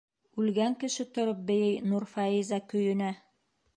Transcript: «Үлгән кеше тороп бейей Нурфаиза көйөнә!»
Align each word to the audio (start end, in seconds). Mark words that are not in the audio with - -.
«Үлгән 0.43 0.77
кеше 0.83 1.05
тороп 1.17 1.43
бейей 1.51 1.77
Нурфаиза 1.91 2.63
көйөнә!» 2.73 3.13